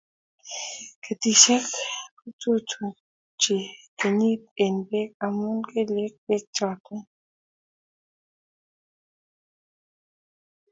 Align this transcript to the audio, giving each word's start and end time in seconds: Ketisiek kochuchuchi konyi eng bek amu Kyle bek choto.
Ketisiek 1.03 1.65
kochuchuchi 2.19 3.57
konyi 3.99 4.31
eng 4.63 4.77
bek 4.89 5.11
amu 5.25 5.49
Kyle 5.67 6.05
bek 6.27 6.43
choto. 6.55 6.95